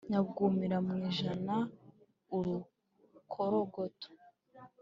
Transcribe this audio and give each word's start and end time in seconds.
Nyabwumira 0.09 0.77
mu 0.87 0.93
ijana-Urukorogoto. 1.09 4.09